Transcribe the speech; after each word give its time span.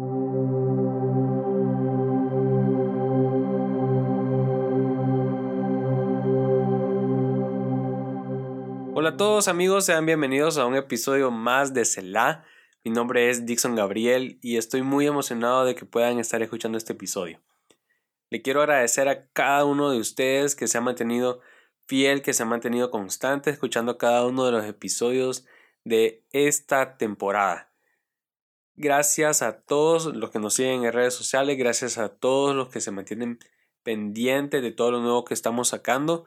Hola 0.00 0.06
a 9.08 9.16
todos 9.16 9.48
amigos, 9.48 9.86
sean 9.86 10.06
bienvenidos 10.06 10.56
a 10.56 10.66
un 10.66 10.76
episodio 10.76 11.32
más 11.32 11.74
de 11.74 11.84
Selah. 11.84 12.44
Mi 12.84 12.92
nombre 12.92 13.28
es 13.28 13.44
Dixon 13.44 13.74
Gabriel 13.74 14.38
y 14.40 14.56
estoy 14.56 14.82
muy 14.82 15.04
emocionado 15.08 15.64
de 15.64 15.74
que 15.74 15.84
puedan 15.84 16.20
estar 16.20 16.42
escuchando 16.42 16.78
este 16.78 16.92
episodio. 16.92 17.40
Le 18.30 18.40
quiero 18.40 18.60
agradecer 18.60 19.08
a 19.08 19.26
cada 19.32 19.64
uno 19.64 19.90
de 19.90 19.98
ustedes 19.98 20.54
que 20.54 20.68
se 20.68 20.78
ha 20.78 20.80
mantenido 20.80 21.40
fiel, 21.88 22.22
que 22.22 22.34
se 22.34 22.44
ha 22.44 22.46
mantenido 22.46 22.92
constante 22.92 23.50
escuchando 23.50 23.98
cada 23.98 24.24
uno 24.24 24.44
de 24.44 24.52
los 24.52 24.64
episodios 24.64 25.44
de 25.82 26.24
esta 26.30 26.98
temporada. 26.98 27.72
Gracias 28.80 29.42
a 29.42 29.60
todos 29.62 30.06
los 30.14 30.30
que 30.30 30.38
nos 30.38 30.54
siguen 30.54 30.84
en 30.84 30.92
redes 30.92 31.12
sociales, 31.12 31.58
gracias 31.58 31.98
a 31.98 32.10
todos 32.10 32.54
los 32.54 32.68
que 32.68 32.80
se 32.80 32.92
mantienen 32.92 33.40
pendientes 33.82 34.62
de 34.62 34.70
todo 34.70 34.92
lo 34.92 35.00
nuevo 35.00 35.24
que 35.24 35.34
estamos 35.34 35.70
sacando. 35.70 36.26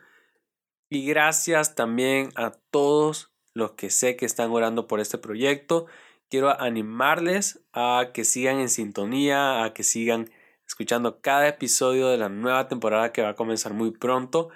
Y 0.90 1.06
gracias 1.06 1.76
también 1.76 2.28
a 2.36 2.52
todos 2.70 3.34
los 3.54 3.72
que 3.72 3.90
sé 3.90 4.18
que 4.18 4.26
están 4.26 4.52
orando 4.52 4.86
por 4.86 5.00
este 5.00 5.18
proyecto. 5.18 5.86
Quiero 6.30 6.50
animarles 6.60 7.64
a 7.72 8.10
que 8.14 8.26
sigan 8.26 8.60
en 8.60 8.68
sintonía, 8.68 9.64
a 9.64 9.74
que 9.74 9.84
sigan 9.84 10.30
escuchando 10.68 11.22
cada 11.22 11.48
episodio 11.48 12.10
de 12.10 12.18
la 12.18 12.28
nueva 12.28 12.68
temporada 12.68 13.14
que 13.14 13.22
va 13.22 13.30
a 13.30 13.36
comenzar 13.36 13.74
muy 13.74 13.92
pronto. 13.92 14.50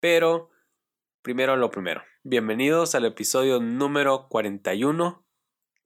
Pero 0.00 0.48
primero 1.20 1.54
lo 1.58 1.70
primero. 1.70 2.02
Bienvenidos 2.22 2.94
al 2.94 3.04
episodio 3.04 3.60
número 3.60 4.26
41, 4.30 5.22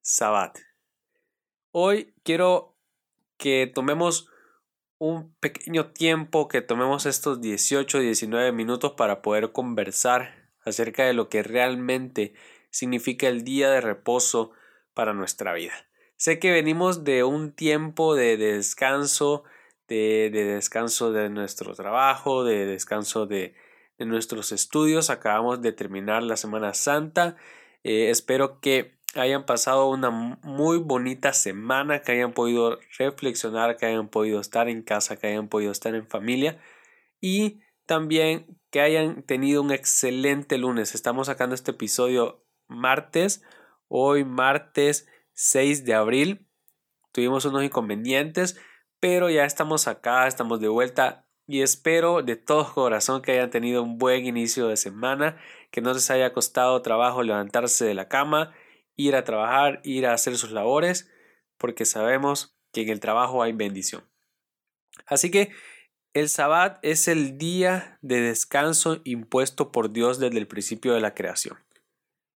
Sabbat. 0.01 0.68
Hoy 1.71 2.15
quiero 2.23 2.75
que 3.37 3.71
tomemos 3.73 4.29
un 4.97 5.35
pequeño 5.35 5.93
tiempo, 5.93 6.49
que 6.49 6.63
tomemos 6.63 7.05
estos 7.05 7.43
18, 7.43 8.01
19 8.01 8.53
minutos 8.53 8.93
para 8.93 9.21
poder 9.21 9.53
conversar 9.53 10.51
acerca 10.65 11.05
de 11.05 11.13
lo 11.13 11.29
que 11.29 11.43
realmente 11.43 12.33
significa 12.71 13.29
el 13.29 13.45
día 13.45 13.71
de 13.71 13.83
reposo 13.83 14.53
para 14.95 15.13
nuestra 15.13 15.53
vida. 15.53 15.75
Sé 16.17 16.39
que 16.39 16.51
venimos 16.51 17.05
de 17.05 17.23
un 17.23 17.53
tiempo 17.53 18.15
de, 18.15 18.37
descanso, 18.39 19.45
de, 19.89 20.31
descanso 20.31 21.13
de 21.13 21.29
nuestro 21.29 21.75
trabajo, 21.75 22.45
de 22.45 22.67
descanso 22.67 23.27
de, 23.27 23.55
nuestros 23.99 24.53
estudios. 24.53 25.11
Acabamos 25.11 25.61
de 25.61 25.73
terminar 25.73 26.23
la 26.23 26.37
Semana 26.37 26.73
Santa. 26.73 27.37
Eh, 27.85 28.11
espero 28.11 28.61
que 28.61 28.98
hayan 29.15 29.45
pasado 29.47 29.89
una 29.89 30.11
muy 30.11 30.79
bonita 30.79 31.33
semana, 31.33 32.03
que 32.03 32.13
hayan 32.13 32.33
podido 32.33 32.79
reflexionar, 32.99 33.77
que 33.77 33.87
hayan 33.87 34.09
podido 34.09 34.41
estar 34.41 34.69
en 34.69 34.83
casa, 34.83 35.17
que 35.17 35.29
hayan 35.29 35.49
podido 35.49 35.73
estar 35.73 35.95
en 35.95 36.07
familia 36.07 36.59
y 37.21 37.61
también 37.87 38.59
que 38.71 38.81
hayan 38.81 39.23
tenido 39.23 39.63
un 39.63 39.73
excelente 39.73 40.59
lunes. 40.59 40.95
Estamos 40.95 41.29
sacando 41.29 41.55
este 41.55 41.71
episodio 41.71 42.45
martes, 42.67 43.43
hoy 43.89 44.25
martes 44.25 45.09
6 45.33 45.85
de 45.85 45.95
abril. 45.95 46.47
Tuvimos 47.13 47.47
unos 47.47 47.65
inconvenientes, 47.65 48.61
pero 49.01 49.31
ya 49.31 49.45
estamos 49.45 49.89
acá, 49.89 50.27
estamos 50.27 50.61
de 50.61 50.69
vuelta 50.69 51.25
y 51.47 51.63
espero 51.63 52.23
de 52.23 52.37
todo 52.37 52.75
corazón 52.75 53.23
que 53.23 53.33
hayan 53.33 53.49
tenido 53.49 53.83
un 53.83 53.97
buen 53.97 54.27
inicio 54.27 54.69
de 54.69 54.77
semana, 54.77 55.39
que 55.71 55.81
no 55.81 55.95
les 55.95 56.11
haya 56.11 56.35
costado 56.35 56.83
trabajo 56.83 57.23
levantarse 57.23 57.87
de 57.87 57.95
la 57.95 58.09
cama 58.09 58.53
ir 58.99 59.17
a 59.17 59.25
trabajar, 59.25 59.81
ir 59.85 60.07
a 60.07 60.13
hacer 60.13 60.37
sus 60.37 60.51
labores, 60.51 61.11
porque 61.57 61.87
sabemos 61.87 62.59
que 62.73 62.83
en 62.83 62.91
el 62.91 63.01
trabajo 63.01 63.43
hay 63.43 63.53
bendición. 63.53 64.05
Así 65.07 65.31
que 65.31 65.51
el 66.13 66.29
sabbat 66.29 66.79
es 66.83 67.07
el 67.09 67.39
día 67.39 67.99
de 68.03 68.21
descanso 68.21 69.01
impuesto 69.05 69.71
por 69.71 69.93
Dios 69.93 70.19
desde 70.19 70.39
el 70.39 70.49
principio 70.49 70.93
de 70.93 71.01
la 71.01 71.15
creación. 71.15 71.59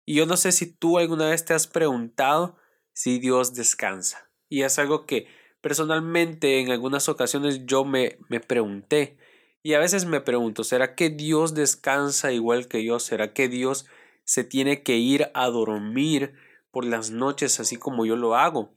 Y 0.07 0.15
yo 0.15 0.25
no 0.25 0.37
sé 0.37 0.53
si 0.53 0.73
tú 0.73 0.99
alguna 0.99 1.29
vez 1.29 1.45
te 1.45 1.53
has 1.53 1.67
preguntado 1.67 2.57
si 2.93 3.19
Dios 3.19 3.55
descansa. 3.55 4.31
Y 4.49 4.63
es 4.63 4.79
algo 4.79 5.05
que 5.05 5.27
personalmente 5.61 6.61
en 6.61 6.71
algunas 6.71 7.09
ocasiones 7.09 7.67
yo 7.67 7.85
me, 7.85 8.19
me 8.29 8.39
pregunté. 8.39 9.17
Y 9.65 9.75
a 9.75 9.81
veces 9.81 10.07
me 10.07 10.21
pregunto, 10.21 10.63
¿será 10.63 10.95
que 10.95 11.11
Dios 11.11 11.55
descansa 11.55 12.31
igual 12.31 12.69
que 12.69 12.85
yo? 12.85 13.01
¿Será 13.01 13.33
que 13.33 13.49
Dios 13.49 13.87
se 14.25 14.45
tiene 14.45 14.83
que 14.83 14.97
ir 14.97 15.31
a 15.35 15.49
dormir 15.49 16.35
por 16.73 16.85
las 16.85 17.11
noches 17.11 17.61
así 17.61 17.77
como 17.77 18.05
yo 18.05 18.17
lo 18.17 18.35
hago. 18.35 18.75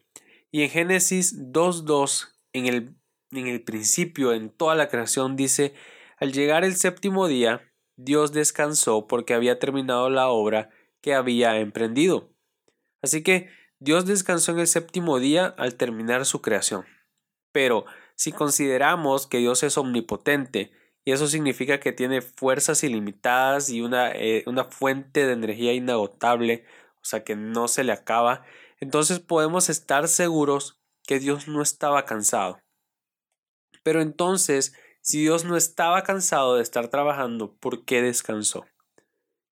Y 0.51 0.61
en 0.61 0.69
Génesis 0.69 1.51
2.2, 1.51 2.27
en 2.53 2.67
el, 2.67 2.95
en 3.31 3.47
el 3.47 3.63
principio, 3.63 4.33
en 4.33 4.51
toda 4.51 4.75
la 4.75 4.89
creación, 4.89 5.35
dice, 5.35 5.73
al 6.19 6.31
llegar 6.31 6.63
el 6.63 6.75
séptimo 6.75 7.27
día, 7.27 7.73
Dios 7.97 8.31
descansó 8.31 9.07
porque 9.07 9.33
había 9.33 9.57
terminado 9.57 10.09
la 10.09 10.29
obra 10.29 10.69
que 11.01 11.13
había 11.13 11.57
emprendido. 11.59 12.29
Así 13.01 13.23
que 13.23 13.49
Dios 13.79 14.05
descansó 14.05 14.51
en 14.51 14.59
el 14.59 14.67
séptimo 14.67 15.19
día 15.19 15.47
al 15.57 15.75
terminar 15.75 16.25
su 16.25 16.41
creación. 16.41 16.85
Pero 17.51 17.85
si 18.15 18.31
consideramos 18.31 19.27
que 19.27 19.37
Dios 19.37 19.63
es 19.63 19.77
omnipotente, 19.77 20.71
y 21.05 21.11
eso 21.11 21.27
significa 21.27 21.79
que 21.79 21.91
tiene 21.91 22.21
fuerzas 22.21 22.83
ilimitadas 22.83 23.69
y 23.69 23.81
una, 23.81 24.11
eh, 24.11 24.43
una 24.47 24.65
fuente 24.65 25.25
de 25.25 25.33
energía 25.33 25.73
inagotable, 25.73 26.65
o 27.05 27.07
sea 27.07 27.23
que 27.23 27.35
no 27.35 27.67
se 27.67 27.83
le 27.83 27.91
acaba, 27.91 28.43
entonces 28.79 29.19
podemos 29.19 29.69
estar 29.69 30.07
seguros 30.07 30.81
que 31.05 31.19
Dios 31.19 31.47
no 31.47 31.61
estaba 31.61 32.03
cansado. 32.05 32.59
Pero 33.83 34.01
entonces, 34.01 34.73
si 35.01 35.21
Dios 35.21 35.45
no 35.45 35.55
estaba 35.55 36.01
cansado 36.01 36.55
de 36.55 36.63
estar 36.63 36.87
trabajando, 36.87 37.55
¿por 37.57 37.85
qué 37.85 38.01
descansó? 38.01 38.65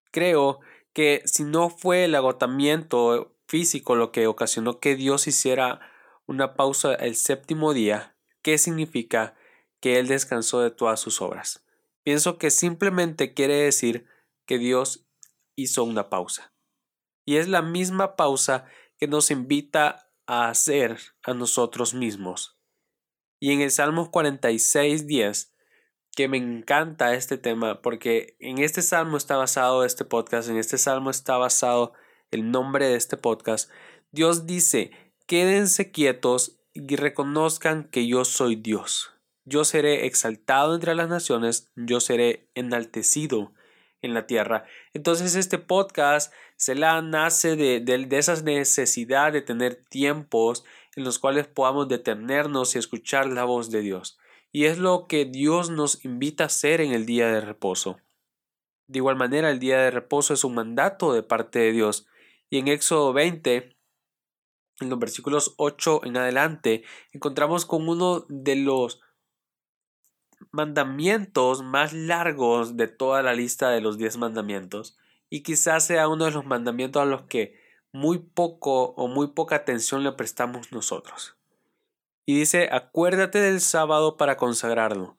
Creo 0.10 0.62
que 0.94 1.22
si 1.26 1.44
no 1.44 1.70
fue 1.70 2.06
el 2.06 2.16
agotamiento 2.16 3.38
físico 3.48 3.96
lo 3.96 4.12
que 4.12 4.26
ocasionó 4.26 4.80
que 4.80 4.96
Dios 4.96 5.28
hiciera 5.28 5.80
una 6.26 6.56
pausa 6.56 6.96
el 6.96 7.16
séptimo 7.16 7.76
día, 7.76 8.18
¿qué 8.42 8.58
significa 8.58 9.36
que 9.80 10.00
Él 10.00 10.08
descansó 10.08 10.62
de 10.62 10.72
todas 10.72 11.00
sus 11.00 11.22
obras? 11.22 11.64
Pienso 12.02 12.40
que 12.40 12.50
simplemente 12.50 13.36
quiere 13.36 13.58
decir 13.58 14.08
que 14.48 14.58
Dios 14.58 15.06
hizo 15.56 15.84
una 15.84 16.10
pausa. 16.10 16.53
Y 17.26 17.38
es 17.38 17.48
la 17.48 17.62
misma 17.62 18.16
pausa 18.16 18.66
que 18.98 19.08
nos 19.08 19.32
invita 19.32 20.10
a 20.26 20.50
hacer 20.50 21.00
a 21.24 21.34
nosotros 21.34 21.94
mismos. 21.94 22.58
Y 23.40 23.52
en 23.52 23.62
el 23.62 23.72
Salmo 23.72 24.12
46, 24.12 25.08
10, 25.08 25.54
que 26.16 26.28
me 26.28 26.38
encanta 26.38 27.14
este 27.16 27.38
tema, 27.38 27.82
porque 27.82 28.38
en 28.40 28.60
este 28.60 28.82
salmo 28.82 29.18
está 29.18 29.36
basado 29.36 29.84
este 29.84 30.06
podcast, 30.06 30.50
en 30.50 30.58
este 30.58 30.78
salmo 30.78 31.10
está 31.10 31.38
basado 31.38 31.94
el 32.32 32.52
nombre 32.52 32.88
de 32.88 32.96
este 32.96 33.18
podcast. 33.18 33.70
Dios 34.12 34.46
dice, 34.46 34.92
quédense 35.26 35.92
quietos 35.92 36.60
y 36.74 36.96
reconozcan 36.96 37.86
que 37.86 38.08
yo 38.08 38.26
soy 38.26 38.56
Dios. 38.56 39.12
Yo 39.46 39.66
seré 39.66 40.06
exaltado 40.06 40.76
entre 40.76 40.96
las 40.96 41.10
naciones, 41.10 41.72
yo 41.76 42.00
seré 42.00 42.50
enaltecido 42.56 43.54
en 44.04 44.14
la 44.14 44.28
tierra. 44.28 44.66
Entonces 44.94 45.36
este 45.36 45.58
podcast 45.58 46.32
se 46.56 46.76
la 46.76 47.02
nace 47.02 47.56
de, 47.56 47.80
de, 47.80 48.06
de 48.06 48.18
esa 48.18 48.40
necesidad 48.44 49.34
de 49.34 49.42
tener 49.42 49.84
tiempos 49.90 50.64
en 50.96 51.04
los 51.04 51.18
cuales 51.18 51.48
podamos 51.48 51.88
detenernos 51.88 52.76
y 52.76 52.80
escuchar 52.80 53.26
la 53.28 53.46
voz 53.46 53.72
de 53.72 53.82
Dios. 53.82 54.20
Y 54.52 54.66
es 54.66 54.78
lo 54.78 55.08
que 55.08 55.26
Dios 55.26 55.72
nos 55.72 56.06
invita 56.06 56.44
a 56.44 56.48
hacer 56.48 56.80
en 56.82 56.92
el 56.92 57.08
día 57.08 57.28
de 57.28 57.42
reposo. 57.42 57.98
De 58.88 59.00
igual 59.00 59.16
manera, 59.16 59.50
el 59.50 59.60
día 59.60 59.80
de 59.80 59.90
reposo 59.90 60.34
es 60.34 60.44
un 60.44 60.54
mandato 60.54 61.14
de 61.14 61.24
parte 61.24 61.60
de 61.60 61.72
Dios. 61.72 62.06
Y 62.50 62.60
en 62.60 62.68
Éxodo 62.68 63.14
20, 63.14 63.76
en 64.82 64.90
los 64.90 65.00
versículos 65.00 65.56
8 65.58 66.02
en 66.06 66.18
adelante, 66.18 66.84
encontramos 67.12 67.66
con 67.66 67.90
uno 67.90 68.26
de 68.30 68.56
los 68.58 69.02
mandamientos 70.52 71.64
más 71.64 71.94
largos 71.94 72.78
de 72.78 72.88
toda 72.88 73.24
la 73.24 73.34
lista 73.34 73.70
de 73.70 73.82
los 73.82 73.98
diez 73.98 74.18
mandamientos 74.18 74.98
y 75.30 75.42
quizás 75.44 75.86
sea 75.86 76.08
uno 76.08 76.26
de 76.26 76.32
los 76.32 76.46
mandamientos 76.46 77.02
a 77.02 77.06
los 77.06 77.24
que 77.24 77.60
muy 77.92 78.20
poco 78.20 78.94
o 78.96 79.08
muy 79.08 79.28
poca 79.28 79.56
atención 79.56 80.04
le 80.04 80.12
prestamos 80.12 80.72
nosotros. 80.72 81.36
Y 82.26 82.38
dice, 82.38 82.70
acuérdate 82.72 83.40
del 83.40 83.62
sábado 83.62 84.18
para 84.18 84.38
consagrarlo. 84.38 85.18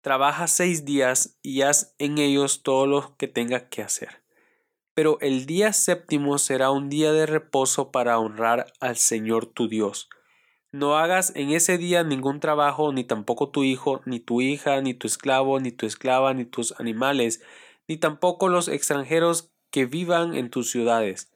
Trabaja 0.00 0.46
seis 0.46 0.84
días 0.84 1.36
y 1.42 1.62
haz 1.62 1.94
en 1.98 2.18
ellos 2.18 2.62
todo 2.62 2.86
lo 2.86 3.16
que 3.16 3.28
tengas 3.28 3.64
que 3.64 3.82
hacer. 3.82 4.22
Pero 4.94 5.18
el 5.20 5.46
día 5.46 5.72
séptimo 5.72 6.38
será 6.38 6.70
un 6.70 6.88
día 6.88 7.12
de 7.12 7.26
reposo 7.26 7.90
para 7.90 8.18
honrar 8.18 8.72
al 8.80 8.96
Señor 8.96 9.46
tu 9.46 9.68
Dios 9.68 10.08
no 10.76 10.96
hagas 10.96 11.32
en 11.34 11.50
ese 11.50 11.78
día 11.78 12.04
ningún 12.04 12.40
trabajo, 12.40 12.92
ni 12.92 13.04
tampoco 13.04 13.48
tu 13.50 13.64
hijo, 13.64 14.02
ni 14.04 14.20
tu 14.20 14.40
hija, 14.40 14.80
ni 14.80 14.94
tu 14.94 15.06
esclavo, 15.06 15.58
ni 15.58 15.72
tu 15.72 15.86
esclava, 15.86 16.34
ni 16.34 16.44
tus 16.44 16.78
animales, 16.78 17.42
ni 17.88 17.96
tampoco 17.96 18.48
los 18.48 18.68
extranjeros 18.68 19.50
que 19.70 19.86
vivan 19.86 20.34
en 20.34 20.50
tus 20.50 20.70
ciudades. 20.70 21.32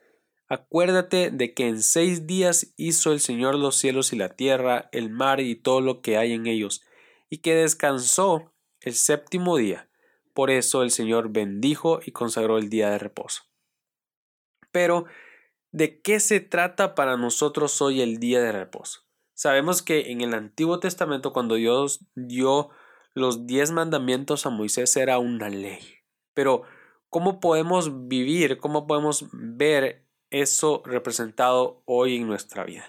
Acuérdate 0.48 1.30
de 1.30 1.54
que 1.54 1.68
en 1.68 1.82
seis 1.82 2.26
días 2.26 2.74
hizo 2.76 3.12
el 3.12 3.20
Señor 3.20 3.54
los 3.54 3.76
cielos 3.76 4.12
y 4.12 4.16
la 4.16 4.30
tierra, 4.30 4.88
el 4.92 5.08
mar 5.08 5.40
y 5.40 5.54
todo 5.54 5.80
lo 5.80 6.02
que 6.02 6.16
hay 6.16 6.32
en 6.32 6.46
ellos, 6.46 6.82
y 7.28 7.38
que 7.38 7.54
descansó 7.54 8.52
el 8.80 8.94
séptimo 8.94 9.56
día. 9.56 9.88
Por 10.34 10.50
eso 10.50 10.82
el 10.82 10.90
Señor 10.90 11.30
bendijo 11.30 12.00
y 12.04 12.12
consagró 12.12 12.58
el 12.58 12.68
día 12.68 12.90
de 12.90 12.98
reposo. 12.98 13.42
Pero, 14.72 15.06
¿de 15.72 16.00
qué 16.00 16.20
se 16.20 16.40
trata 16.40 16.94
para 16.94 17.16
nosotros 17.16 17.80
hoy 17.80 18.00
el 18.00 18.18
día 18.18 18.40
de 18.40 18.52
reposo? 18.52 19.09
Sabemos 19.40 19.80
que 19.80 20.10
en 20.10 20.20
el 20.20 20.34
Antiguo 20.34 20.80
Testamento, 20.80 21.32
cuando 21.32 21.54
Dios 21.54 22.04
dio 22.14 22.68
los 23.14 23.46
diez 23.46 23.70
mandamientos 23.70 24.44
a 24.44 24.50
Moisés, 24.50 24.94
era 24.98 25.18
una 25.18 25.48
ley. 25.48 25.80
Pero, 26.34 26.64
¿cómo 27.08 27.40
podemos 27.40 28.06
vivir, 28.06 28.58
cómo 28.58 28.86
podemos 28.86 29.24
ver 29.32 30.04
eso 30.30 30.82
representado 30.84 31.82
hoy 31.86 32.16
en 32.16 32.26
nuestra 32.26 32.64
vida. 32.64 32.88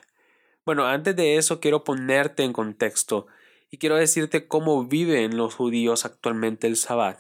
Bueno, 0.66 0.86
antes 0.86 1.16
de 1.16 1.38
eso 1.38 1.62
quiero 1.62 1.84
ponerte 1.86 2.44
en 2.44 2.54
contexto 2.54 3.28
y 3.70 3.78
quiero 3.78 3.96
decirte 3.96 4.48
cómo 4.48 4.86
viven 4.86 5.38
los 5.38 5.56
judíos 5.56 6.06
actualmente 6.06 6.68
el 6.68 6.76
sábado. 6.76 7.20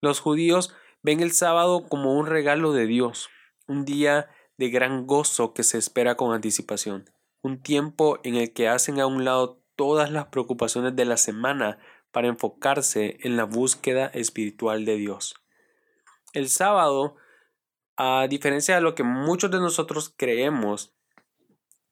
Los 0.00 0.18
judíos 0.18 0.74
ven 1.02 1.20
el 1.20 1.30
sábado 1.30 1.86
como 1.88 2.18
un 2.18 2.26
regalo 2.26 2.72
de 2.72 2.86
Dios, 2.86 3.30
un 3.68 3.84
día 3.84 4.28
de 4.58 4.68
gran 4.68 5.06
gozo 5.06 5.54
que 5.54 5.62
se 5.62 5.78
espera 5.78 6.16
con 6.16 6.34
anticipación, 6.34 7.08
un 7.42 7.60
tiempo 7.60 8.18
en 8.22 8.36
el 8.36 8.52
que 8.52 8.68
hacen 8.68 9.00
a 9.00 9.06
un 9.06 9.24
lado 9.24 9.60
todas 9.76 10.10
las 10.10 10.26
preocupaciones 10.26 10.96
de 10.96 11.04
la 11.04 11.16
semana 11.16 11.78
para 12.10 12.28
enfocarse 12.28 13.18
en 13.22 13.36
la 13.36 13.44
búsqueda 13.44 14.06
espiritual 14.06 14.84
de 14.84 14.96
Dios. 14.96 15.34
El 16.32 16.48
sábado 16.48 17.16
a 17.96 18.26
diferencia 18.28 18.74
de 18.74 18.80
lo 18.80 18.94
que 18.94 19.02
muchos 19.02 19.50
de 19.50 19.58
nosotros 19.58 20.12
creemos, 20.16 20.94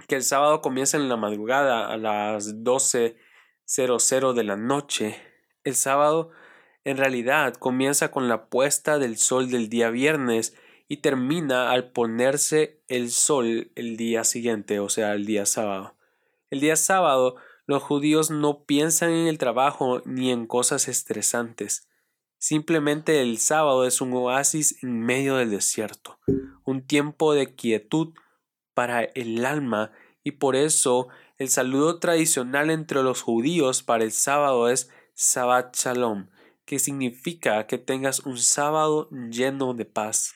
que 0.09 0.17
el 0.17 0.23
sábado 0.23 0.61
comienza 0.61 0.97
en 0.97 1.09
la 1.09 1.17
madrugada 1.17 1.89
a 1.89 1.97
las 1.97 2.57
12.00 2.65 4.33
de 4.33 4.45
la 4.45 4.57
noche, 4.57 5.23
el 5.63 5.75
sábado 5.75 6.31
en 6.85 6.97
realidad 6.97 7.55
comienza 7.55 8.11
con 8.11 8.29
la 8.29 8.49
puesta 8.49 8.99
del 8.99 9.19
sol 9.19 9.51
del 9.51 9.69
día 9.69 9.91
viernes 9.91 10.57
y 10.93 10.97
termina 10.97 11.71
al 11.71 11.93
ponerse 11.93 12.83
el 12.89 13.13
sol 13.13 13.71
el 13.77 13.97
día 13.97 14.25
siguiente, 14.25 14.81
o 14.81 14.89
sea, 14.89 15.15
el 15.15 15.25
día 15.25 15.47
sábado. 15.47 15.95
El 16.51 16.59
día 16.59 16.75
sábado 16.75 17.37
los 17.65 17.81
judíos 17.81 18.33
no 18.33 18.65
piensan 18.65 19.11
en 19.11 19.29
el 19.29 19.39
trabajo 19.39 20.03
ni 20.05 20.33
en 20.33 20.49
cosas 20.49 20.89
estresantes. 20.89 21.89
Simplemente 22.39 23.23
el 23.23 23.39
sábado 23.39 23.87
es 23.87 24.01
un 24.01 24.13
oasis 24.15 24.83
en 24.83 24.99
medio 24.99 25.37
del 25.37 25.53
desierto, 25.53 26.19
un 26.65 26.85
tiempo 26.85 27.35
de 27.35 27.55
quietud 27.55 28.13
para 28.75 29.05
el 29.05 29.47
alma 29.47 29.93
y 30.25 30.33
por 30.33 30.57
eso 30.57 31.07
el 31.39 31.51
saludo 31.51 32.01
tradicional 32.01 32.69
entre 32.69 33.05
los 33.05 33.23
judíos 33.23 33.85
para 33.85 34.03
el 34.03 34.11
sábado 34.11 34.69
es 34.69 34.91
Shabbat 35.15 35.77
Shalom, 35.77 36.31
que 36.65 36.81
significa 36.81 37.69
que 37.69 37.79
tengas 37.79 38.27
un 38.27 38.39
sábado 38.39 39.09
lleno 39.31 39.73
de 39.73 39.85
paz. 39.85 40.35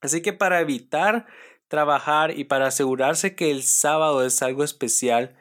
Así 0.00 0.22
que 0.22 0.32
para 0.32 0.60
evitar 0.60 1.26
trabajar 1.68 2.36
y 2.36 2.44
para 2.44 2.66
asegurarse 2.66 3.34
que 3.34 3.50
el 3.50 3.62
sábado 3.62 4.24
es 4.24 4.42
algo 4.42 4.64
especial, 4.64 5.36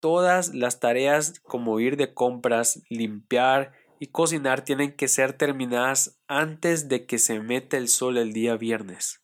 todas 0.00 0.54
las 0.54 0.80
tareas 0.80 1.40
como 1.40 1.80
ir 1.80 1.96
de 1.96 2.14
compras, 2.14 2.82
limpiar 2.88 3.72
y 3.98 4.08
cocinar 4.08 4.62
tienen 4.62 4.92
que 4.92 5.08
ser 5.08 5.32
terminadas 5.32 6.20
antes 6.28 6.88
de 6.88 7.06
que 7.06 7.18
se 7.18 7.40
meta 7.40 7.76
el 7.76 7.88
sol 7.88 8.18
el 8.18 8.32
día 8.32 8.56
viernes. 8.56 9.22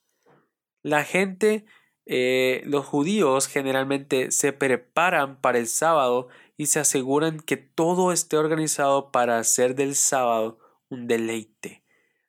La 0.82 1.04
gente, 1.04 1.64
eh, 2.06 2.62
los 2.66 2.84
judíos 2.84 3.46
generalmente 3.46 4.30
se 4.30 4.52
preparan 4.52 5.40
para 5.40 5.58
el 5.58 5.68
sábado 5.68 6.28
y 6.56 6.66
se 6.66 6.80
aseguran 6.80 7.40
que 7.40 7.56
todo 7.56 8.12
esté 8.12 8.36
organizado 8.36 9.10
para 9.10 9.38
hacer 9.38 9.74
del 9.74 9.94
sábado 9.94 10.58
un 10.88 11.06
deleite. 11.06 11.84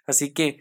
Así 0.05 0.33
que 0.33 0.59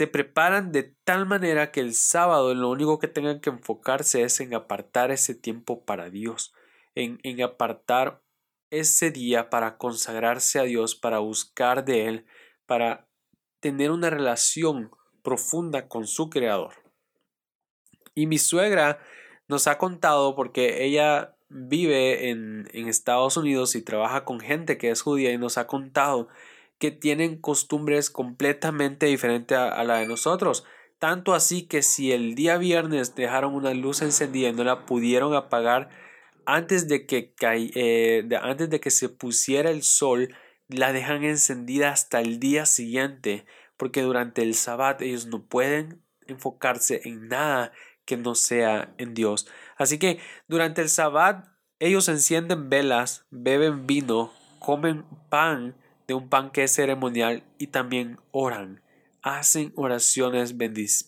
se 0.00 0.06
preparan 0.06 0.72
de 0.72 0.94
tal 1.04 1.26
manera 1.26 1.72
que 1.72 1.80
el 1.80 1.92
sábado 1.92 2.54
lo 2.54 2.70
único 2.70 2.98
que 2.98 3.06
tengan 3.06 3.38
que 3.38 3.50
enfocarse 3.50 4.22
es 4.22 4.40
en 4.40 4.54
apartar 4.54 5.10
ese 5.10 5.34
tiempo 5.34 5.84
para 5.84 6.08
Dios, 6.08 6.54
en, 6.94 7.20
en 7.22 7.42
apartar 7.42 8.22
ese 8.70 9.10
día 9.10 9.50
para 9.50 9.76
consagrarse 9.76 10.58
a 10.58 10.62
Dios, 10.62 10.94
para 10.94 11.18
buscar 11.18 11.84
de 11.84 12.06
Él, 12.06 12.24
para 12.64 13.10
tener 13.60 13.90
una 13.90 14.08
relación 14.08 14.90
profunda 15.22 15.86
con 15.86 16.06
su 16.06 16.30
Creador. 16.30 16.72
Y 18.14 18.26
mi 18.26 18.38
suegra 18.38 19.00
nos 19.48 19.66
ha 19.66 19.76
contado, 19.76 20.34
porque 20.34 20.82
ella 20.82 21.36
vive 21.50 22.30
en, 22.30 22.70
en 22.72 22.88
Estados 22.88 23.36
Unidos 23.36 23.74
y 23.74 23.82
trabaja 23.82 24.24
con 24.24 24.40
gente 24.40 24.78
que 24.78 24.88
es 24.88 25.02
judía 25.02 25.30
y 25.30 25.36
nos 25.36 25.58
ha 25.58 25.66
contado 25.66 26.28
que 26.80 26.90
tienen 26.90 27.36
costumbres 27.36 28.10
completamente 28.10 29.06
diferentes 29.06 29.56
a, 29.56 29.84
la 29.84 29.98
de 29.98 30.06
nosotros. 30.06 30.64
Tanto 30.98 31.34
así 31.34 31.66
que 31.66 31.82
si 31.82 32.10
el 32.10 32.34
día 32.34 32.56
viernes 32.56 33.14
dejaron 33.14 33.54
una 33.54 33.74
luz 33.74 34.00
encendida 34.00 34.48
y 34.48 34.52
no 34.54 34.64
la 34.64 34.86
pudieron 34.86 35.34
apagar, 35.34 35.90
antes 36.46 36.88
de 36.88 37.06
que, 37.06 37.34
eh, 37.42 38.26
antes 38.40 38.70
de 38.70 38.80
que 38.80 38.90
se 38.90 39.10
pusiera 39.10 39.70
el 39.70 39.82
sol, 39.82 40.34
la 40.68 40.92
dejan 40.92 41.22
encendida 41.22 41.90
hasta 41.90 42.20
el 42.20 42.40
día 42.40 42.64
siguiente, 42.64 43.44
porque 43.76 44.00
durante 44.00 44.42
el 44.42 44.54
sabbat 44.54 45.02
ellos 45.02 45.26
no 45.26 45.44
pueden 45.44 46.02
enfocarse 46.26 47.02
en 47.04 47.28
nada 47.28 47.72
que 48.06 48.16
no 48.16 48.34
sea 48.34 48.94
en 48.96 49.12
Dios. 49.12 49.46
Así 49.76 49.98
que 49.98 50.18
durante 50.48 50.80
el 50.80 50.88
sabbat 50.88 51.46
ellos 51.78 52.08
encienden 52.08 52.70
velas, 52.70 53.26
beben 53.30 53.86
vino, 53.86 54.32
comen 54.60 55.04
pan 55.28 55.76
de 56.10 56.14
un 56.14 56.28
pan 56.28 56.50
que 56.50 56.64
es 56.64 56.74
ceremonial 56.74 57.44
y 57.56 57.68
también 57.68 58.18
oran. 58.32 58.82
Hacen 59.22 59.72
oraciones 59.76 60.56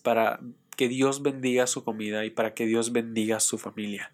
para 0.01 0.39
que 0.77 0.87
Dios 0.87 1.21
bendiga 1.21 1.67
su 1.67 1.83
comida 1.83 2.23
y 2.23 2.29
para 2.29 2.53
que 2.53 2.65
Dios 2.65 2.93
bendiga 2.93 3.41
su 3.41 3.57
familia. 3.57 4.13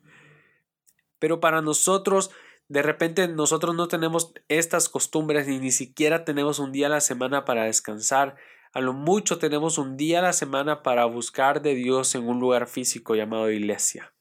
Pero 1.19 1.39
para 1.39 1.61
nosotros, 1.61 2.31
de 2.69 2.81
repente 2.81 3.27
nosotros 3.27 3.75
no 3.75 3.87
tenemos 3.87 4.33
estas 4.47 4.89
costumbres 4.89 5.47
y 5.47 5.59
ni 5.59 5.69
siquiera 5.69 6.25
tenemos 6.25 6.57
un 6.57 6.71
día 6.71 6.87
a 6.87 6.89
la 6.89 7.01
semana 7.01 7.45
para 7.45 7.65
descansar. 7.65 8.35
A 8.73 8.81
lo 8.81 8.93
mucho 8.93 9.37
tenemos 9.37 9.77
un 9.77 9.95
día 9.95 10.19
a 10.19 10.23
la 10.23 10.33
semana 10.33 10.81
para 10.81 11.05
buscar 11.05 11.61
de 11.61 11.75
Dios 11.75 12.15
en 12.15 12.27
un 12.27 12.39
lugar 12.39 12.65
físico 12.65 13.13
llamado 13.13 13.51
iglesia. 13.51 14.11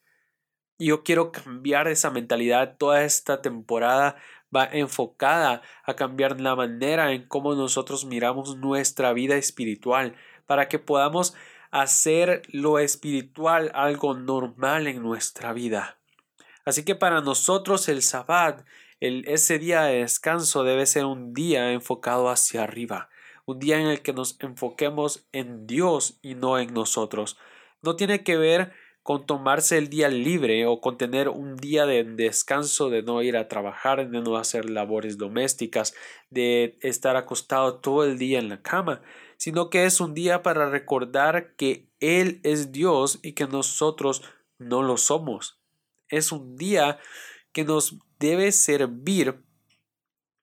Yo 0.79 1.03
quiero 1.03 1.33
cambiar 1.33 1.89
esa 1.89 2.11
mentalidad. 2.11 2.77
Toda 2.77 3.05
esta 3.05 3.41
temporada 3.41 4.17
va 4.55 4.69
enfocada 4.71 5.63
a 5.85 5.95
cambiar 5.95 6.41
la 6.41 6.57
manera 6.57 7.13
en 7.13 7.27
cómo 7.27 7.55
nosotros 7.55 8.05
miramos 8.05 8.57
nuestra 8.57 9.13
vida 9.13 9.37
espiritual 9.37 10.15
para 10.47 10.69
que 10.69 10.79
podamos 10.79 11.35
hacer 11.71 12.43
lo 12.49 12.79
espiritual 12.79 13.71
algo 13.75 14.15
normal 14.15 14.87
en 14.87 15.03
nuestra 15.03 15.53
vida. 15.53 15.99
Así 16.65 16.85
que 16.85 16.95
para 16.95 17.21
nosotros 17.21 17.89
el 17.89 18.03
Sabbat, 18.03 18.65
el, 19.01 19.25
ese 19.27 19.59
día 19.59 19.83
de 19.83 20.01
descanso 20.01 20.65
debe 20.65 20.87
ser 20.87 21.05
un 21.05 21.33
día 21.33 21.73
enfocado 21.73 22.29
hacia 22.29 22.63
arriba, 22.63 23.09
un 23.47 23.59
día 23.59 23.81
en 23.81 23.87
el 23.87 24.03
que 24.03 24.13
nos 24.13 24.37
enfoquemos 24.41 25.27
en 25.33 25.67
Dios 25.67 26.19
y 26.21 26.35
no 26.35 26.59
en 26.59 26.75
nosotros. 26.75 27.39
No 27.83 27.97
tiene 27.97 28.23
que 28.23 28.37
ver 28.37 28.73
con 29.09 29.25
tomarse 29.25 29.79
el 29.79 29.89
día 29.89 30.11
libre 30.11 30.67
o 30.67 30.83
con 30.83 30.99
tener 30.99 31.31
un 31.31 31.57
día 31.57 31.87
de 31.87 32.05
descanso, 32.05 32.91
de 32.91 33.03
no 33.03 33.23
ir 33.23 33.39
a 33.39 33.49
trabajar, 33.49 34.11
de 34.11 34.21
no 34.21 34.37
hacer 34.37 34.69
labores 34.69 35.17
domésticas, 35.17 35.95
de 36.29 36.77
estar 36.83 37.17
acostado 37.17 37.77
todo 37.77 38.05
el 38.05 38.19
día 38.19 38.39
en 38.39 38.51
la 38.51 38.61
cama, 38.61 39.01
sino 39.39 39.71
que 39.71 39.87
es 39.87 40.03
un 40.03 40.13
día 40.13 40.43
para 40.43 40.69
recordar 40.69 41.55
que 41.57 41.89
Él 42.01 42.41
es 42.43 42.71
Dios 42.71 43.19
y 43.23 43.33
que 43.33 43.47
nosotros 43.47 44.23
no 44.59 44.83
lo 44.83 44.99
somos 44.99 45.59
es 46.09 46.33
un 46.33 46.57
día 46.57 46.99
que 47.53 47.65
nos 47.65 47.99
debe 48.19 48.53
servir 48.53 49.43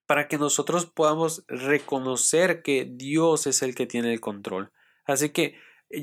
para 0.06 0.28
que 0.28 0.38
nosotros 0.38 0.86
podamos 0.86 1.44
reconocer 1.48 2.62
que 2.62 2.88
Dios 2.88 3.46
es 3.46 3.62
el 3.62 3.74
que 3.74 3.86
tiene 3.86 4.12
el 4.12 4.20
control. 4.20 4.72
Así 5.04 5.30
que 5.30 5.58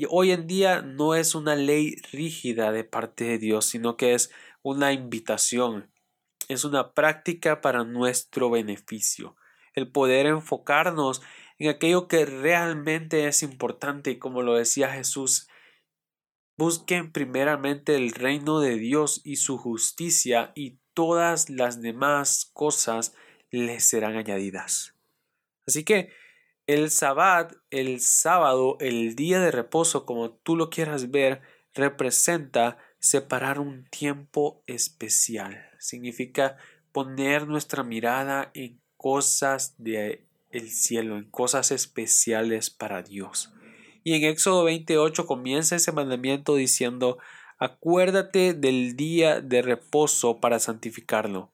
hoy 0.08 0.32
en 0.32 0.46
día 0.46 0.82
no 0.82 1.14
es 1.14 1.34
una 1.34 1.56
ley 1.56 1.96
rígida 2.12 2.72
de 2.72 2.84
parte 2.84 3.24
de 3.24 3.38
Dios, 3.38 3.66
sino 3.66 3.96
que 3.96 4.14
es 4.14 4.30
una 4.62 4.92
invitación, 4.92 5.90
es 6.48 6.64
una 6.64 6.92
práctica 6.92 7.60
para 7.60 7.84
nuestro 7.84 8.50
beneficio, 8.50 9.36
el 9.74 9.90
poder 9.90 10.26
enfocarnos 10.26 11.22
en 11.58 11.68
aquello 11.68 12.08
que 12.08 12.26
realmente 12.26 13.26
es 13.26 13.42
importante 13.42 14.12
y 14.12 14.18
como 14.18 14.42
lo 14.42 14.54
decía 14.54 14.92
Jesús, 14.92 15.48
Busquen 16.56 17.10
primeramente 17.10 17.96
el 17.96 18.12
reino 18.12 18.60
de 18.60 18.78
Dios 18.78 19.20
y 19.24 19.36
su 19.36 19.58
justicia 19.58 20.52
y 20.54 20.78
todas 20.94 21.50
las 21.50 21.82
demás 21.82 22.48
cosas 22.52 23.12
les 23.50 23.84
serán 23.84 24.14
añadidas. 24.16 24.94
Así 25.66 25.82
que 25.82 26.12
El 26.66 26.90
sabbat, 26.90 27.52
el 27.70 28.00
sábado, 28.00 28.78
el 28.80 29.16
día 29.16 29.38
de 29.38 29.50
reposo, 29.50 30.06
como 30.06 30.30
tú 30.30 30.56
lo 30.56 30.70
quieras 30.70 31.10
ver, 31.10 31.42
representa 31.74 32.78
separar 32.98 33.60
un 33.60 33.84
tiempo 33.90 34.62
especial. 34.66 35.68
Significa 35.78 36.56
poner 36.90 37.46
nuestra 37.46 37.82
mirada 37.82 38.50
en 38.54 38.80
cosas 38.96 39.74
de 39.76 40.24
el 40.52 40.70
cielo, 40.70 41.18
en 41.18 41.28
cosas 41.30 41.70
especiales 41.70 42.70
para 42.70 43.02
Dios. 43.02 43.52
Y 44.02 44.14
en 44.14 44.24
Éxodo 44.24 44.64
28 44.64 45.26
comienza 45.26 45.76
ese 45.76 45.92
mandamiento 45.92 46.54
diciendo, 46.54 47.18
acuérdate 47.58 48.54
del 48.54 48.96
día 48.96 49.42
de 49.42 49.60
reposo 49.60 50.40
para 50.40 50.58
santificarlo. 50.60 51.52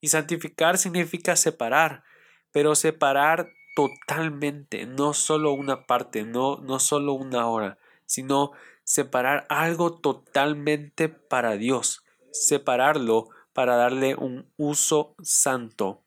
Y 0.00 0.08
santificar 0.08 0.78
significa 0.78 1.34
separar, 1.34 2.04
pero 2.52 2.76
separar 2.76 3.55
totalmente, 3.76 4.86
no 4.86 5.12
solo 5.12 5.52
una 5.52 5.86
parte, 5.86 6.24
no, 6.24 6.56
no 6.62 6.78
solo 6.78 7.12
una 7.12 7.46
hora, 7.46 7.76
sino 8.06 8.52
separar 8.84 9.46
algo 9.50 9.98
totalmente 9.98 11.10
para 11.10 11.58
Dios, 11.58 12.02
separarlo 12.32 13.28
para 13.52 13.76
darle 13.76 14.14
un 14.14 14.50
uso 14.56 15.14
santo. 15.22 16.02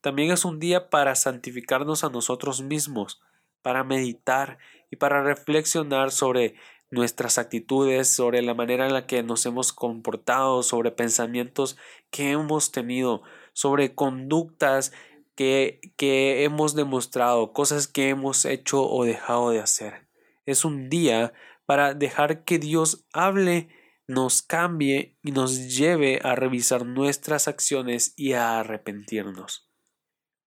También 0.00 0.32
es 0.32 0.44
un 0.44 0.58
día 0.58 0.90
para 0.90 1.14
santificarnos 1.14 2.02
a 2.02 2.08
nosotros 2.08 2.62
mismos, 2.62 3.20
para 3.62 3.84
meditar 3.84 4.58
y 4.90 4.96
para 4.96 5.22
reflexionar 5.22 6.10
sobre 6.10 6.56
nuestras 6.90 7.38
actitudes, 7.38 8.08
sobre 8.08 8.42
la 8.42 8.54
manera 8.54 8.84
en 8.84 8.92
la 8.92 9.06
que 9.06 9.22
nos 9.22 9.46
hemos 9.46 9.72
comportado, 9.72 10.64
sobre 10.64 10.90
pensamientos 10.90 11.76
que 12.10 12.32
hemos 12.32 12.72
tenido, 12.72 13.22
sobre 13.52 13.94
conductas 13.94 14.92
que, 15.36 15.80
que 15.96 16.42
hemos 16.44 16.74
demostrado, 16.74 17.52
cosas 17.52 17.86
que 17.86 18.08
hemos 18.08 18.44
hecho 18.44 18.82
o 18.82 19.04
dejado 19.04 19.50
de 19.50 19.60
hacer. 19.60 20.08
Es 20.46 20.64
un 20.64 20.88
día 20.88 21.32
para 21.66 21.94
dejar 21.94 22.44
que 22.44 22.58
Dios 22.58 23.06
hable, 23.12 23.68
nos 24.08 24.42
cambie 24.42 25.16
y 25.22 25.32
nos 25.32 25.76
lleve 25.76 26.20
a 26.22 26.34
revisar 26.34 26.86
nuestras 26.86 27.48
acciones 27.48 28.14
y 28.16 28.32
a 28.32 28.60
arrepentirnos. 28.60 29.68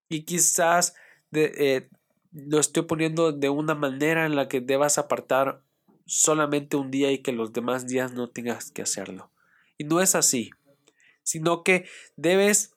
Y 0.10 0.24
quizás 0.24 0.96
eh, 1.34 1.90
lo 2.32 2.60
estoy 2.60 2.84
poniendo 2.84 3.32
de 3.32 3.50
una 3.50 3.76
manera 3.76 4.26
en 4.26 4.36
la 4.36 4.48
que 4.48 4.62
debas 4.62 4.98
apartar 4.98 5.64
solamente 6.06 6.78
un 6.78 6.90
día 6.90 7.12
y 7.12 7.20
que 7.20 7.32
los 7.32 7.54
demás 7.54 7.86
días 7.86 8.14
no 8.14 8.30
tengas 8.30 8.72
que 8.72 8.82
hacerlo. 8.82 9.32
Y 9.78 9.84
no 9.84 10.02
es 10.02 10.16
así, 10.16 10.50
sino 11.24 11.64
que 11.64 11.86
debes 12.16 12.76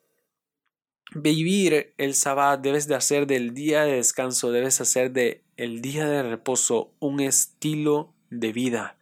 vivir 1.14 1.95
el 1.99 2.14
sábado, 2.14 2.61
debes 2.62 2.88
de 2.88 2.95
hacer 2.95 3.26
del 3.26 3.54
día 3.54 3.85
de 3.85 3.97
descanso, 3.97 4.50
debes 4.50 4.81
hacer 4.81 5.12
de 5.12 5.42
el 5.57 5.83
día 5.83 6.07
de 6.07 6.23
reposo 6.23 6.92
un 6.99 7.21
estilo 7.21 8.14
de 8.31 8.52
vida, 8.52 8.97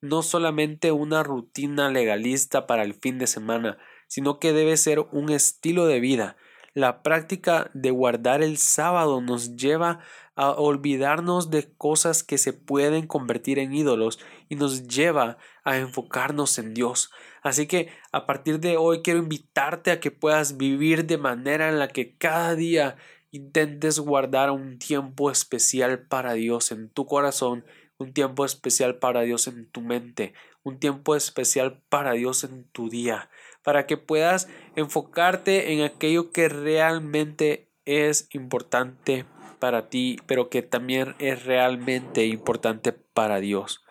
no 0.00 0.22
solamente 0.22 0.92
una 0.92 1.22
rutina 1.22 1.90
legalista 1.90 2.66
para 2.66 2.84
el 2.84 2.94
fin 2.94 3.18
de 3.18 3.26
semana, 3.26 3.78
sino 4.06 4.38
que 4.38 4.52
debe 4.52 4.76
ser 4.76 5.00
un 5.12 5.30
estilo 5.30 5.86
de 5.86 6.00
vida. 6.00 6.36
La 6.74 7.02
práctica 7.02 7.70
de 7.74 7.90
guardar 7.90 8.42
el 8.42 8.58
sábado 8.58 9.20
nos 9.20 9.56
lleva 9.56 10.00
a 10.36 10.50
olvidarnos 10.50 11.50
de 11.50 11.72
cosas 11.76 12.22
que 12.22 12.36
se 12.36 12.52
pueden 12.52 13.06
convertir 13.06 13.58
en 13.58 13.74
ídolos 13.74 14.20
y 14.50 14.54
nos 14.54 14.86
lleva 14.86 15.38
a 15.64 15.78
enfocarnos 15.78 16.58
en 16.58 16.74
Dios. 16.74 17.10
Así 17.42 17.66
que 17.66 17.88
a 18.12 18.26
partir 18.26 18.60
de 18.60 18.76
hoy 18.76 19.00
quiero 19.02 19.18
invitarte 19.18 19.90
a 19.90 19.98
que 19.98 20.10
puedas 20.10 20.58
vivir 20.58 21.06
de 21.06 21.16
manera 21.16 21.70
en 21.70 21.78
la 21.78 21.88
que 21.88 22.16
cada 22.16 22.54
día 22.54 22.96
intentes 23.30 23.98
guardar 23.98 24.50
un 24.50 24.78
tiempo 24.78 25.30
especial 25.30 26.06
para 26.06 26.34
Dios 26.34 26.70
en 26.70 26.90
tu 26.90 27.06
corazón, 27.06 27.64
un 27.98 28.12
tiempo 28.12 28.44
especial 28.44 28.98
para 28.98 29.22
Dios 29.22 29.46
en 29.46 29.70
tu 29.70 29.80
mente, 29.80 30.34
un 30.62 30.78
tiempo 30.78 31.16
especial 31.16 31.82
para 31.88 32.12
Dios 32.12 32.44
en 32.44 32.64
tu 32.64 32.90
día, 32.90 33.30
para 33.62 33.86
que 33.86 33.96
puedas 33.96 34.48
enfocarte 34.74 35.72
en 35.72 35.82
aquello 35.82 36.30
que 36.30 36.50
realmente 36.50 37.70
es 37.86 38.28
importante 38.32 39.24
para 39.58 39.88
ti, 39.88 40.18
pero 40.26 40.48
que 40.50 40.62
también 40.62 41.14
es 41.18 41.44
realmente 41.44 42.26
importante 42.26 42.92
para 42.92 43.40
Dios. 43.40 43.84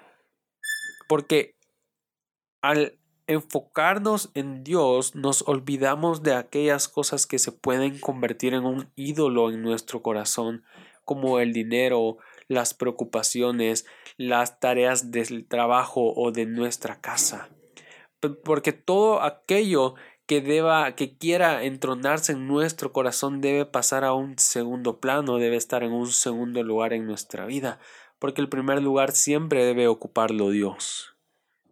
Porque 1.08 1.56
al 2.62 2.98
enfocarnos 3.28 4.32
en 4.34 4.64
Dios 4.64 5.16
nos 5.16 5.44
olvidamos 5.48 6.24
de 6.24 6.34
aquellas 6.34 6.88
cosas 6.88 7.26
que 7.26 7.40
se 7.40 7.52
pueden 7.52 8.00
convertir 8.00 8.54
en 8.54 8.66
un 8.66 8.92
ídolo 8.96 9.50
en 9.50 9.62
nuestro 9.62 10.02
corazón, 10.02 10.64
como 11.04 11.40
el 11.40 11.54
dinero, 11.54 12.18
las 12.48 12.74
preocupaciones, 12.74 13.86
las 14.18 14.60
tareas 14.60 15.12
del 15.12 15.48
trabajo 15.48 16.14
o 16.16 16.32
de 16.32 16.46
nuestra 16.46 17.02
casa. 17.02 17.50
Porque 18.44 18.74
todo 18.74 19.22
aquello 19.22 19.96
que 20.26 20.42
deba, 20.42 20.96
que 20.96 21.18
quiera 21.18 21.64
entronarse 21.64 22.32
en 22.32 22.48
nuestro 22.48 22.92
corazón 22.92 23.42
debe 23.42 23.66
pasar 23.66 24.04
a 24.04 24.14
un 24.14 24.38
segundo 24.38 25.00
plano, 25.00 25.38
debe 25.38 25.56
estar 25.56 25.84
en 25.84 25.92
un 25.92 26.12
segundo 26.12 26.64
lugar 26.64 26.94
en 26.94 27.06
nuestra 27.06 27.46
vida, 27.46 27.80
porque 28.20 28.42
el 28.42 28.50
primer 28.50 28.82
lugar 28.82 29.12
siempre 29.12 29.66
debe 29.66 29.88
ocuparlo 29.88 30.50
Dios. 30.50 31.16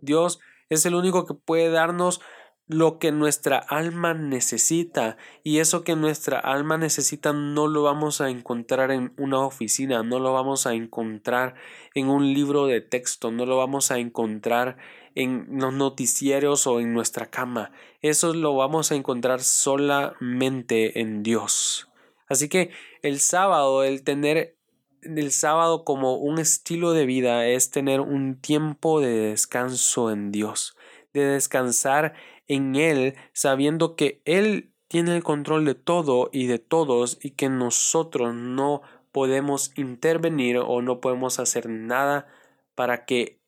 Dios 0.01 0.39
es 0.69 0.85
el 0.85 0.95
único 0.95 1.25
que 1.25 1.33
puede 1.33 1.69
darnos 1.69 2.21
lo 2.67 2.97
que 2.97 3.11
nuestra 3.11 3.57
alma 3.57 4.13
necesita 4.13 5.17
y 5.43 5.59
eso 5.59 5.83
que 5.83 5.95
nuestra 5.95 6.39
alma 6.39 6.77
necesita 6.77 7.33
no 7.33 7.67
lo 7.67 7.83
vamos 7.83 8.21
a 8.21 8.29
encontrar 8.29 8.91
en 8.91 9.13
una 9.17 9.39
oficina, 9.39 10.03
no 10.03 10.19
lo 10.19 10.33
vamos 10.33 10.65
a 10.65 10.73
encontrar 10.73 11.55
en 11.93 12.09
un 12.09 12.33
libro 12.33 12.65
de 12.65 12.81
texto, 12.81 13.31
no 13.31 13.45
lo 13.45 13.57
vamos 13.57 13.91
a 13.91 13.99
encontrar 13.99 14.77
en 15.15 15.47
los 15.51 15.73
noticieros 15.73 16.65
o 16.67 16.79
en 16.79 16.93
nuestra 16.93 17.27
cama. 17.27 17.71
Eso 18.01 18.33
lo 18.33 18.55
vamos 18.55 18.91
a 18.91 18.95
encontrar 18.95 19.41
solamente 19.41 21.01
en 21.01 21.21
Dios. 21.21 21.89
Así 22.27 22.49
que 22.49 22.71
el 23.01 23.19
sábado, 23.19 23.83
el 23.83 24.03
tener 24.03 24.57
el 25.03 25.31
sábado 25.31 25.83
como 25.83 26.15
un 26.15 26.39
estilo 26.39 26.93
de 26.93 27.05
vida 27.05 27.45
es 27.45 27.69
tener 27.69 27.99
un 27.99 28.39
tiempo 28.39 29.01
de 29.01 29.09
descanso 29.09 30.11
en 30.11 30.31
Dios, 30.31 30.77
de 31.13 31.25
descansar 31.25 32.13
en 32.47 32.75
Él 32.75 33.15
sabiendo 33.33 33.95
que 33.95 34.21
Él 34.25 34.73
tiene 34.87 35.15
el 35.15 35.23
control 35.23 35.65
de 35.65 35.75
todo 35.75 36.29
y 36.31 36.47
de 36.47 36.59
todos 36.59 37.17
y 37.21 37.31
que 37.31 37.49
nosotros 37.49 38.35
no 38.35 38.81
podemos 39.11 39.71
intervenir 39.75 40.57
o 40.57 40.81
no 40.81 40.99
podemos 41.01 41.39
hacer 41.39 41.69
nada 41.69 42.27
para 42.75 43.05
que 43.05 43.39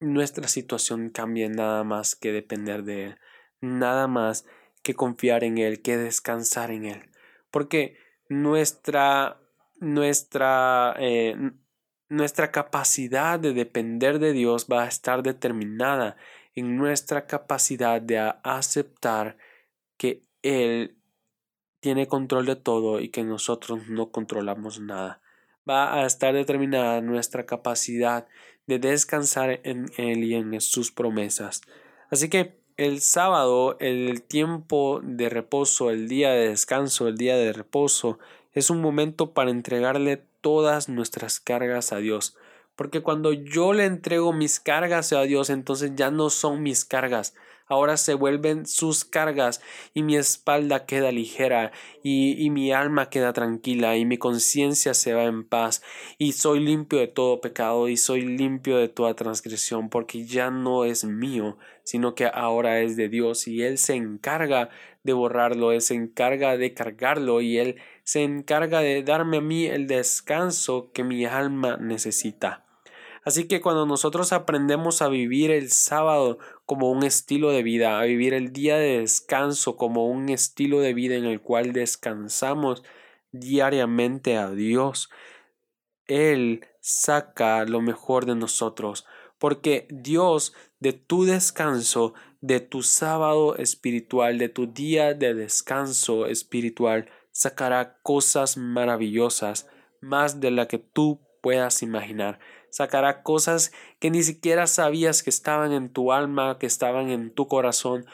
nuestra 0.00 0.48
situación 0.48 1.10
cambie 1.10 1.48
nada 1.48 1.84
más 1.84 2.14
que 2.14 2.32
depender 2.32 2.84
de 2.84 3.04
Él, 3.04 3.18
nada 3.60 4.06
más 4.06 4.46
que 4.82 4.94
confiar 4.94 5.44
en 5.44 5.58
Él, 5.58 5.82
que 5.82 5.96
descansar 5.96 6.70
en 6.70 6.84
Él. 6.84 7.10
Porque 7.50 7.96
nuestra, 8.28 9.40
nuestra, 9.80 10.94
eh, 10.98 11.36
nuestra 12.08 12.50
capacidad 12.50 13.38
de 13.38 13.54
depender 13.54 14.18
de 14.18 14.32
Dios 14.32 14.66
va 14.70 14.84
a 14.84 14.88
estar 14.88 15.22
determinada 15.22 16.16
en 16.54 16.76
nuestra 16.76 17.26
capacidad 17.26 18.00
de 18.00 18.18
aceptar 18.42 19.36
que 19.96 20.22
Él 20.42 20.96
tiene 21.80 22.06
control 22.06 22.46
de 22.46 22.56
todo 22.56 23.00
y 23.00 23.08
que 23.08 23.24
nosotros 23.24 23.88
no 23.88 24.10
controlamos 24.10 24.80
nada. 24.80 25.20
Va 25.68 25.94
a 25.94 26.06
estar 26.06 26.34
determinada 26.34 27.00
nuestra 27.00 27.46
capacidad 27.46 28.26
de 28.66 28.78
descansar 28.78 29.60
en 29.64 29.90
Él 29.96 30.24
y 30.24 30.34
en 30.34 30.60
sus 30.60 30.92
promesas. 30.92 31.60
Así 32.10 32.28
que 32.28 32.58
el 32.76 33.00
sábado, 33.00 33.76
el 33.80 34.22
tiempo 34.22 35.00
de 35.02 35.28
reposo, 35.28 35.90
el 35.90 36.08
día 36.08 36.30
de 36.30 36.48
descanso, 36.48 37.06
el 37.06 37.16
día 37.16 37.36
de 37.36 37.52
reposo, 37.52 38.18
es 38.52 38.70
un 38.70 38.80
momento 38.80 39.32
para 39.32 39.50
entregarle 39.50 40.24
todas 40.40 40.88
nuestras 40.88 41.40
cargas 41.40 41.92
a 41.92 41.98
Dios. 41.98 42.36
Porque 42.76 43.02
cuando 43.02 43.32
yo 43.32 43.72
le 43.72 43.84
entrego 43.84 44.32
mis 44.32 44.60
cargas 44.60 45.12
a 45.12 45.22
Dios, 45.22 45.50
entonces 45.50 45.92
ya 45.94 46.10
no 46.10 46.30
son 46.30 46.62
mis 46.62 46.84
cargas, 46.84 47.34
ahora 47.66 47.96
se 47.96 48.14
vuelven 48.14 48.66
sus 48.66 49.04
cargas 49.04 49.60
y 49.94 50.02
mi 50.02 50.16
espalda 50.16 50.86
queda 50.86 51.12
ligera 51.12 51.72
y, 52.02 52.42
y 52.44 52.50
mi 52.50 52.72
alma 52.72 53.10
queda 53.10 53.32
tranquila 53.32 53.96
y 53.96 54.04
mi 54.04 54.18
conciencia 54.18 54.94
se 54.94 55.14
va 55.14 55.24
en 55.24 55.44
paz 55.44 55.82
y 56.18 56.32
soy 56.32 56.60
limpio 56.60 56.98
de 56.98 57.08
todo 57.08 57.40
pecado 57.40 57.88
y 57.88 57.96
soy 57.96 58.22
limpio 58.22 58.76
de 58.76 58.88
toda 58.88 59.14
transgresión 59.14 59.88
porque 59.88 60.24
ya 60.24 60.50
no 60.50 60.84
es 60.84 61.04
mío, 61.04 61.58
sino 61.84 62.14
que 62.14 62.30
ahora 62.32 62.80
es 62.80 62.96
de 62.96 63.08
Dios 63.08 63.46
y 63.48 63.62
Él 63.62 63.78
se 63.78 63.94
encarga 63.94 64.70
de 65.02 65.12
borrarlo, 65.12 65.72
Él 65.72 65.82
se 65.82 65.94
encarga 65.94 66.56
de 66.56 66.74
cargarlo 66.74 67.40
y 67.40 67.58
Él 67.58 67.76
se 68.02 68.22
encarga 68.22 68.80
de 68.80 69.02
darme 69.02 69.38
a 69.38 69.42
mí 69.42 69.66
el 69.66 69.86
descanso 69.86 70.90
que 70.92 71.04
mi 71.04 71.24
alma 71.24 71.76
necesita. 71.76 72.64
Así 73.24 73.48
que 73.48 73.62
cuando 73.62 73.86
nosotros 73.86 74.32
aprendemos 74.32 75.00
a 75.00 75.08
vivir 75.08 75.50
el 75.50 75.70
sábado 75.70 76.38
como 76.66 76.90
un 76.90 77.02
estilo 77.02 77.50
de 77.50 77.62
vida, 77.62 78.00
a 78.00 78.04
vivir 78.04 78.34
el 78.34 78.52
día 78.52 78.76
de 78.76 79.00
descanso 79.00 79.76
como 79.76 80.08
un 80.08 80.28
estilo 80.28 80.80
de 80.80 80.94
vida 80.94 81.16
en 81.16 81.24
el 81.24 81.40
cual 81.40 81.72
descansamos 81.72 82.82
diariamente 83.32 84.36
a 84.36 84.50
Dios, 84.50 85.10
Él 86.06 86.66
saca 86.80 87.64
lo 87.64 87.80
mejor 87.80 88.26
de 88.26 88.34
nosotros, 88.34 89.06
porque 89.38 89.86
Dios 89.90 90.54
de 90.78 90.92
tu 90.92 91.24
descanso, 91.24 92.14
de 92.40 92.60
tu 92.60 92.82
sábado 92.82 93.56
espiritual, 93.56 94.38
de 94.38 94.48
tu 94.48 94.66
día 94.66 95.14
de 95.14 95.34
descanso 95.34 96.26
espiritual, 96.26 97.10
sacará 97.32 97.98
cosas 98.02 98.56
maravillosas, 98.56 99.68
más 100.00 100.40
de 100.40 100.50
la 100.50 100.68
que 100.68 100.78
tú 100.78 101.20
puedas 101.42 101.82
imaginar. 101.82 102.38
Sacará 102.74 103.22
cosas 103.22 103.70
que 104.00 104.10
ni 104.10 104.24
siquiera 104.24 104.66
sabías 104.66 105.22
que 105.22 105.30
estaban 105.30 105.70
en 105.70 105.90
tu 105.90 106.10
alma, 106.10 106.58
que 106.58 106.66
estaban 106.66 107.08
en 107.08 107.32
tu 107.32 107.46
corazón, 107.46 108.04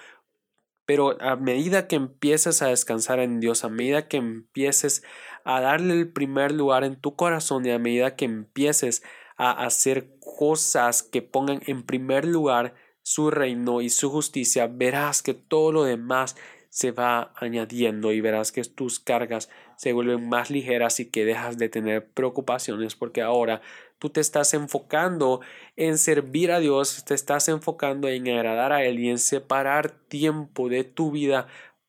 pero 0.85 1.17
a 1.23 1.35
medida 1.37 1.89
que 1.89 1.97
empieces 1.97 2.61
a 2.61 2.67
descansar 2.67 3.21
en 3.21 3.41
Dios, 3.41 3.65
a 3.65 3.71
medida 3.71 4.07
que 4.07 4.19
empieces 4.19 5.03
a 5.47 5.63
darle 5.63 5.95
el 5.95 6.13
primer 6.13 6.53
lugar 6.53 6.85
en 6.85 7.01
tu 7.01 7.17
corazón 7.17 7.65
y 7.65 7.71
a 7.71 7.79
medida 7.79 8.17
que 8.17 8.27
empieces 8.27 9.03
a 9.39 9.65
hacer 9.65 10.19
cosas 10.21 11.03
que 11.03 11.23
pongan 11.23 11.63
en 11.67 11.83
primer 11.83 12.27
lugar 12.27 12.75
su 13.01 13.31
reino 13.31 13.81
y 13.81 13.89
su 13.89 14.11
justicia, 14.11 14.67
verás 14.67 15.23
que 15.23 15.33
todo 15.33 15.73
lo 15.73 15.85
demás 15.85 16.37
se 16.69 16.93
va 16.93 17.33
añadiendo 17.35 18.13
y 18.13 18.21
verás 18.21 18.53
que 18.53 18.63
tus 18.65 19.01
cargas 19.01 19.49
se 19.77 19.95
vuelven 19.95 20.29
más 20.29 20.51
ligeras 20.51 21.01
y 21.01 21.11
que 21.11 21.25
dejas 21.25 21.57
de 21.57 21.71
tener 21.71 22.11
preocupaciones 22.13 22.95
porque 22.95 23.23
ahora 23.23 23.63
tú 24.01 24.11
te 24.11 24.21
estás 24.21 24.55
enfocando 24.55 25.41
en 25.77 25.99
servir 25.99 26.51
a 26.51 26.59
Dios, 26.59 27.05
te 27.05 27.15
estás 27.15 27.49
enfocando 27.49 28.09
en 28.09 28.27
agradar 28.29 28.73
a 28.73 28.83
Él 28.83 28.99
y 28.99 29.11
en 29.11 29.19
separar 29.19 29.91
tiempo 30.09 30.69
de 30.69 30.83
tu 30.83 31.13
vida 31.13 31.47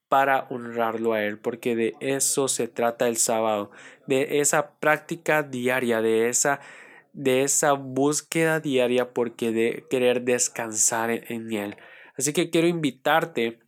para 0.10 0.46
honrarlo 0.50 1.14
a 1.14 1.24
Él, 1.24 1.40
porque 1.40 1.76
de 1.76 1.96
eso 2.02 2.50
se 2.50 2.68
trata 2.68 3.08
el 3.08 3.16
sábado, 3.16 3.72
de 4.08 4.42
esa 4.42 4.72
práctica 4.74 5.42
diaria, 5.42 6.02
de 6.02 6.28
esa, 6.28 6.60
de 7.14 7.44
esa 7.44 7.72
búsqueda 7.72 8.60
diaria, 8.60 9.14
porque 9.14 9.52
de 9.52 9.88
querer 9.90 10.24
descansar 10.24 11.12
en 11.12 11.54
Él. 11.54 11.78
Así 12.18 12.34
que 12.34 12.50
quiero 12.50 12.68
invitarte 12.68 13.61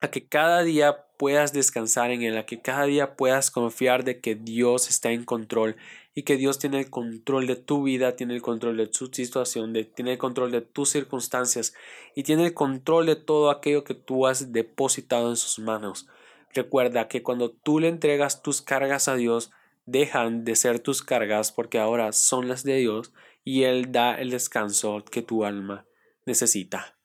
a 0.00 0.10
que 0.10 0.26
cada 0.26 0.62
día 0.62 1.06
puedas 1.18 1.52
descansar 1.52 2.10
en 2.10 2.22
Él, 2.22 2.38
a 2.38 2.46
que 2.46 2.60
cada 2.60 2.84
día 2.84 3.16
puedas 3.16 3.50
confiar 3.50 4.04
de 4.04 4.20
que 4.20 4.34
Dios 4.34 4.88
está 4.88 5.10
en 5.12 5.24
control 5.24 5.76
y 6.14 6.22
que 6.22 6.36
Dios 6.36 6.58
tiene 6.58 6.80
el 6.80 6.90
control 6.90 7.46
de 7.46 7.56
tu 7.56 7.82
vida, 7.82 8.16
tiene 8.16 8.34
el 8.34 8.42
control 8.42 8.78
de 8.78 8.86
tu 8.86 9.06
situación, 9.12 9.74
tiene 9.94 10.12
el 10.12 10.18
control 10.18 10.50
de 10.50 10.62
tus 10.62 10.88
circunstancias 10.88 11.74
y 12.14 12.22
tiene 12.22 12.46
el 12.46 12.54
control 12.54 13.06
de 13.06 13.16
todo 13.16 13.50
aquello 13.50 13.84
que 13.84 13.94
tú 13.94 14.26
has 14.26 14.52
depositado 14.52 15.28
en 15.30 15.36
sus 15.36 15.58
manos. 15.58 16.08
Recuerda 16.54 17.06
que 17.06 17.22
cuando 17.22 17.50
tú 17.50 17.78
le 17.78 17.88
entregas 17.88 18.42
tus 18.42 18.62
cargas 18.62 19.06
a 19.08 19.14
Dios, 19.14 19.52
dejan 19.86 20.44
de 20.44 20.56
ser 20.56 20.80
tus 20.80 21.02
cargas 21.02 21.52
porque 21.52 21.78
ahora 21.78 22.12
son 22.12 22.48
las 22.48 22.64
de 22.64 22.76
Dios 22.76 23.12
y 23.44 23.64
Él 23.64 23.92
da 23.92 24.14
el 24.14 24.30
descanso 24.30 25.04
que 25.10 25.22
tu 25.22 25.44
alma 25.44 25.86
necesita. 26.26 26.96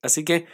Así 0.00 0.24
que 0.24 0.46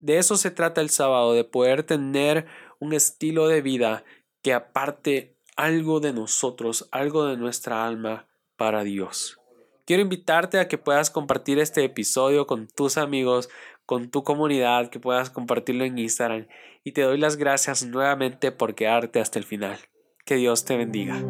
de 0.00 0.18
eso 0.18 0.36
se 0.36 0.50
trata 0.50 0.80
el 0.80 0.90
sábado, 0.90 1.32
de 1.34 1.44
poder 1.44 1.82
tener 1.82 2.46
un 2.78 2.92
estilo 2.92 3.48
de 3.48 3.62
vida 3.62 4.04
que 4.42 4.52
aparte 4.52 5.36
algo 5.56 6.00
de 6.00 6.12
nosotros, 6.12 6.88
algo 6.90 7.26
de 7.26 7.36
nuestra 7.36 7.86
alma 7.86 8.26
para 8.56 8.82
Dios. 8.82 9.38
Quiero 9.84 10.02
invitarte 10.02 10.58
a 10.58 10.68
que 10.68 10.78
puedas 10.78 11.10
compartir 11.10 11.58
este 11.58 11.84
episodio 11.84 12.46
con 12.46 12.68
tus 12.68 12.96
amigos, 12.96 13.50
con 13.84 14.10
tu 14.10 14.22
comunidad, 14.22 14.88
que 14.88 15.00
puedas 15.00 15.30
compartirlo 15.30 15.84
en 15.84 15.98
Instagram 15.98 16.46
y 16.84 16.92
te 16.92 17.02
doy 17.02 17.18
las 17.18 17.36
gracias 17.36 17.84
nuevamente 17.84 18.52
por 18.52 18.74
quedarte 18.74 19.20
hasta 19.20 19.38
el 19.38 19.44
final. 19.44 19.78
Que 20.24 20.36
Dios 20.36 20.64
te 20.64 20.76
bendiga. 20.76 21.20